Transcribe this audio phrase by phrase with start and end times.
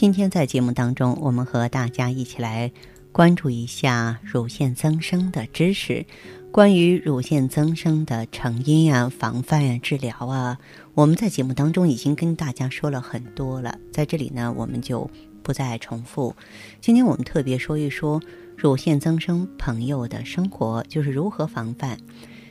[0.00, 2.72] 今天在节目当中，我们和大家一起来
[3.12, 6.06] 关注一下乳腺增生的知识。
[6.50, 10.58] 关于乳腺增生的成因啊、防范啊、治疗啊，
[10.94, 15.10] 我们在节目当中已经跟大家说了很多了，在这里呢，我们就
[15.42, 16.34] 不再重复。
[16.80, 18.22] 今天我们特别说一说
[18.56, 21.98] 乳腺增生朋友的生活，就是如何防范。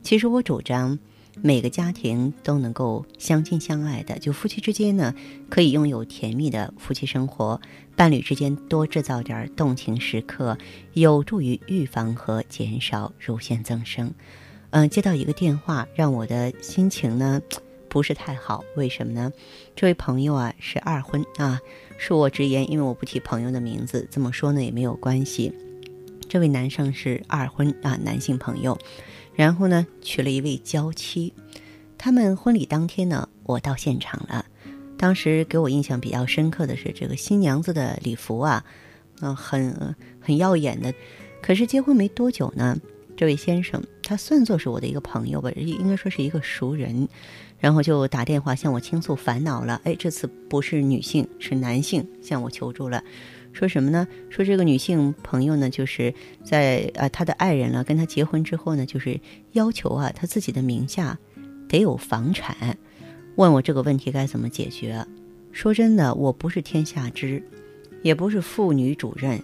[0.00, 0.96] 其实我主张。
[1.40, 5.14] 每个家庭都能够相亲相爱的，就夫妻之间呢，
[5.48, 7.58] 可以拥有甜蜜的夫妻生活；
[7.96, 10.56] 伴侣之间多制造点动情时刻，
[10.92, 14.12] 有助于预防和减少乳腺增生。
[14.70, 17.40] 嗯，接到一个电话，让我的心情呢
[17.88, 18.62] 不是太好。
[18.76, 19.32] 为什么呢？
[19.74, 21.60] 这位朋友啊是二婚啊，
[21.98, 25.52] 恕我直言，因为我不提朋友的名字，这么说呢也没有关系。
[26.28, 28.78] 这位男生是二婚啊，男性朋友。
[29.34, 31.32] 然后呢，娶了一位娇妻。
[31.98, 34.44] 他们婚礼当天呢，我到现场了。
[34.96, 38.64] 当时给我印象比较深刻的是这个新娘子的礼服啊，
[39.20, 40.92] 嗯，很很耀眼的。
[41.40, 42.78] 可是结婚没多久呢，
[43.16, 47.08] 这位先生他算作是我的一个朋友吧，应该说是一个熟人，
[47.58, 49.80] 然后就打电话向我倾诉烦恼了。
[49.84, 53.02] 哎，这次不是女性，是男性向我求助了。
[53.52, 54.08] 说什么呢？
[54.30, 59.20] 说这个女性朋友呢，就是在啊，她的爱人了跟她结婚之后呢，就是
[59.52, 61.18] 要求啊她自己的名下
[61.68, 62.78] 得有房产，
[63.36, 65.06] 问我这个问题该怎么解决。
[65.52, 67.42] 说真的，我不是天下知，
[68.00, 69.42] 也不是妇女主任，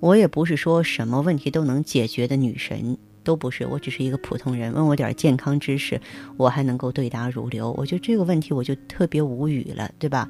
[0.00, 2.98] 我也不是说什么问题都能解决的女神，
[3.28, 3.66] 都不是。
[3.66, 6.00] 我只是一个普通人，问我点健康知识，
[6.38, 7.74] 我还能够对答如流。
[7.76, 10.26] 我觉得这个问题我就特别无语了，对吧？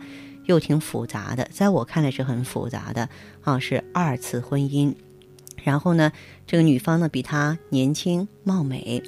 [0.46, 3.08] 又挺复杂的，在我看来是很复杂的
[3.42, 4.92] 啊，是二次婚姻。
[5.62, 6.10] 然后呢，
[6.44, 9.00] 这个女方呢比他年轻貌美，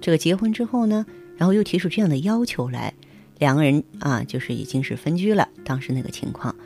[0.00, 1.04] 这个结婚之后呢，
[1.36, 2.94] 然后又提出这样的要求来，
[3.38, 5.46] 两个人啊就是已经是分居了。
[5.66, 6.56] 当时那个情况，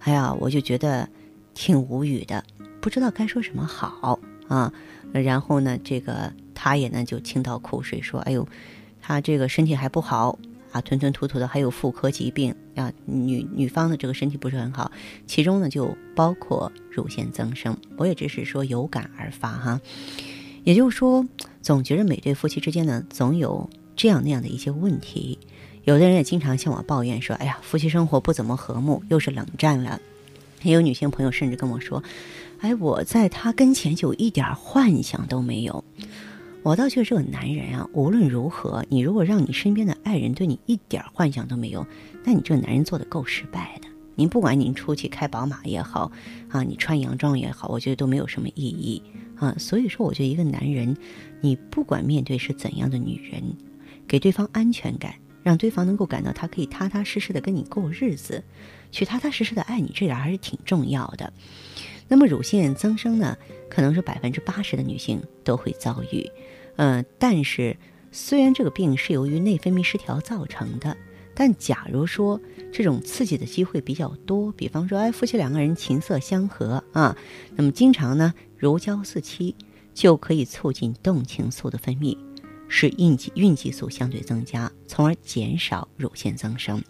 [0.00, 1.08] 哎呀，我就觉得
[1.54, 2.42] 挺无语的，
[2.80, 4.18] 不知道该说什么好
[4.48, 4.72] 啊。
[5.12, 8.46] 然后呢，这个他也呢就倾倒苦水说：“哎呦，
[9.00, 10.38] 他这个身体还不好。”
[10.74, 14.90] 啊，吞吞吐吐的，还有妇科疾病啊，女女方的这个身体不是很好，
[15.24, 17.76] 其中呢就包括乳腺增生。
[17.96, 19.80] 我也只是说有感而发哈，
[20.64, 21.24] 也就是说，
[21.62, 25.38] 总觉得每对夫妻之间呢，总有这样那样的一些问题。
[25.84, 30.00] 有的人也经常向我抱怨说：“哎呀，夫妻生活不怎么和睦，又是冷战了。”
[30.64, 32.02] 也有女性朋友甚至跟我说
[32.64, 35.84] ：“哎，我在他跟前就一点幻想都没有。”
[36.64, 41.86] 我倒觉得这个男人啊，无论如何，你如果让你身边的爱人对你一点幻想都没有，
[42.24, 43.88] 那你这个男人做的够失败的。
[44.14, 46.10] 您不管您出去开宝马也好，
[46.48, 49.02] 啊，你穿洋装也好，我觉得都没有什么意义
[49.36, 49.54] 啊。
[49.58, 50.96] 所以说，我觉得一个男人，
[51.42, 53.42] 你不管面对是怎样的女人，
[54.08, 58.42] 给对方安全感，让对方能够感到他可以踏踏实实的跟你过日子，
[58.90, 61.30] 去踏踏实实的爱你，这点还是挺重要的。
[62.08, 63.36] 那么乳腺增生呢，
[63.68, 66.30] 可能是百分之八十的女性都会遭遇。
[66.76, 67.76] 嗯，但是
[68.12, 70.96] 虽然这个病是由于内分泌失调造成的，
[71.34, 72.40] 但假如说
[72.72, 77.16] 这种刺激的机会比较多，比方说，哎，夫妻两个人琴瑟相和啊，
[77.56, 79.54] 那么经常呢如胶似漆，
[79.92, 82.16] 就可以促进动情素的分泌，
[82.68, 86.82] 使孕激孕激素相对增加，从而减少乳腺增生。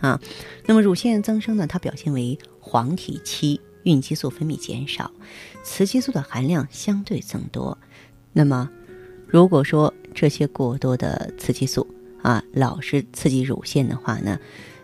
[0.00, 0.18] 啊，
[0.64, 5.10] 那么乳腺增生呢，它表现为黄体期，孕激素分泌减少，
[5.62, 7.76] 雌激素的含量相对增多，
[8.32, 8.68] 那么。
[9.32, 11.86] 如果说这些过多的雌激素
[12.20, 14.36] 啊，老是刺激乳腺的话呢，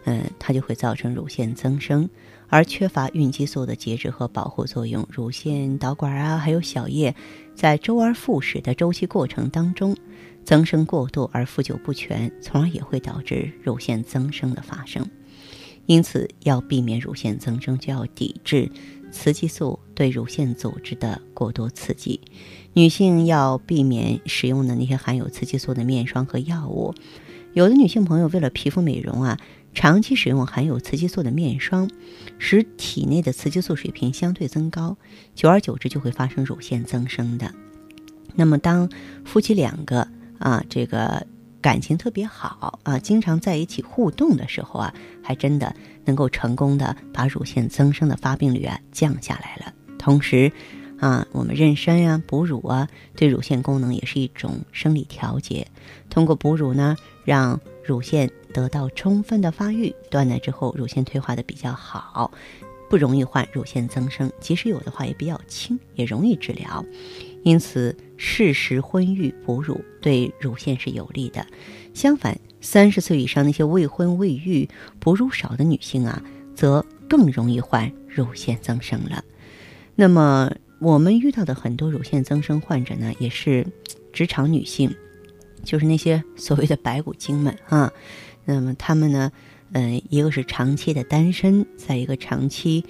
[0.04, 2.08] 嗯，它就会造成乳腺增生，
[2.46, 7.12] 而缺乏孕激素的节制和保护作用，乳腺导管啊，还有小叶，
[7.56, 9.96] 在周而复始的周期过程当中，
[10.44, 15.04] 增生过度而复旧不全，从而也会导致乳腺增生的发生。
[15.86, 18.70] 因此，要避免乳腺增生，就要抵制。
[19.12, 22.20] 雌激素对乳腺组织的过多刺激，
[22.74, 26.92] 女性要避免使用的那些含有雌激素的面霜和药物。
[27.54, 29.38] 有的女性朋友为了皮肤美容啊，
[29.72, 31.88] 长期使用含有雌激素的面霜，
[32.38, 34.98] 使体内的雌激素水平相对增高，
[35.34, 37.54] 久而久之就会发生乳腺增生的。
[38.34, 38.90] 那么，当
[39.24, 40.06] 夫妻两个
[40.38, 41.26] 啊，这个
[41.60, 45.74] 感情特别好啊，经常在一起互动的时候啊，还真的
[46.04, 49.72] 能够成功的把乳腺增生的发病率啊降下来了。
[49.98, 50.52] 同时，
[51.00, 55.66] 啊，我们妊娠呀、哺乳啊，对乳腺功能也是一种生理调节。
[56.08, 62.30] 通过哺乳呢，让乳腺得到充分的发育，断奶之后乳腺退化的比较好。
[62.88, 66.84] 不容易患乳腺增生，即使有的话也比较轻，也容易治疗。
[67.46, 71.46] 因此，适时婚育哺乳对乳腺是有利的。
[71.94, 76.20] 相反，三十岁以上那些未婚未育、哺乳少的女性啊，
[76.56, 79.22] 则更容易患乳腺增生了。
[79.94, 80.50] 那么，
[80.80, 83.64] 我们遇到的很多乳腺增生患者呢，也是
[84.12, 84.92] 职场女性，
[85.62, 87.92] 就是那些所谓的白骨精们啊。
[88.44, 89.30] 那么，她们呢？
[89.70, 92.84] 嗯，一个是长期的单身，再一个长期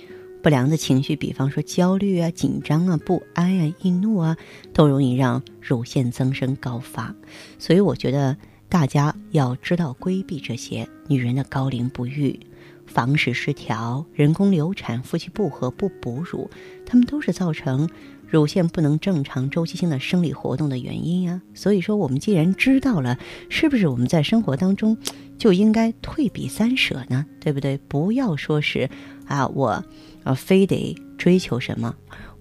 [0.46, 4.36] 不良的情绪，比方说焦虑啊、紧张啊、不安啊、易怒啊，
[4.72, 7.12] 都容易让乳腺增生高发。
[7.58, 8.36] 所以我觉得
[8.68, 12.38] 大家要知道规避这些女人的高龄不育、
[12.86, 16.50] 房事失调、人工流产、夫妻不和、不哺乳，
[16.84, 17.88] 他们都是造成。
[18.28, 23.16] 乳腺不能正常周期性的生理活动的原因呀，所以说我们既然知道了，
[23.48, 24.98] 是不是我们在生活当中
[25.38, 27.24] 就应该退避三舍呢？
[27.40, 27.78] 对不对？
[27.86, 28.90] 不要说是
[29.26, 29.84] 啊，我
[30.24, 31.94] 啊非得追求什么？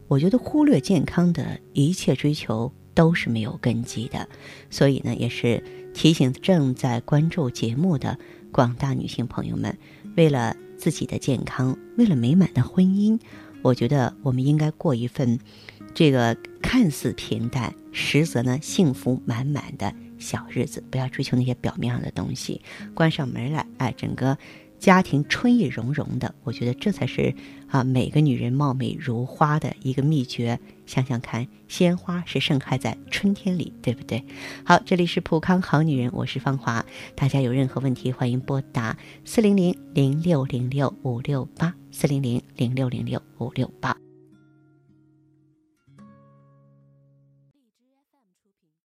[0.07, 4.27] 我觉得忽略健康的一切追求都是没有根基的。
[4.71, 5.63] 所以呢，也是
[5.93, 8.17] 提醒正在关注节目的
[8.55, 9.77] 广大女性朋友们，
[10.15, 13.19] 为了自己的健康，为了美满的婚姻，
[13.61, 15.37] 我觉得我们应该过一份。
[15.93, 22.61] 这个看似平淡，实则呢幸福满满的小日子，不要追求那些表面上的东西。
[22.93, 24.37] 关上门来，哎，整个
[24.85, 27.33] 家庭春意融融的，我觉得这才是
[27.69, 30.59] 啊每个女人貌美如花的一个秘诀。
[30.85, 34.23] 想想看，鲜花是盛开在春天里，对不对？
[34.63, 36.85] 好，这里是普康好女人，我是芳华。
[37.15, 44.04] 大家有任何问题，欢迎拨打四零零零六零六五六八四零零零六零六五六八。